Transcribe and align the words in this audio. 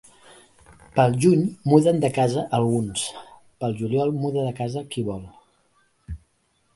Pel 0.99 1.17
juny 1.25 1.41
muden 1.73 1.99
de 2.05 2.11
casa 2.15 2.45
alguns; 2.59 3.03
pel 3.65 3.77
juliol 3.83 4.15
muda 4.23 4.47
de 4.49 4.55
casa 4.61 4.83
qui 4.95 5.05
vol. 5.11 5.25